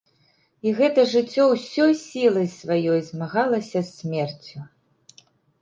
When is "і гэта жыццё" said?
0.67-1.43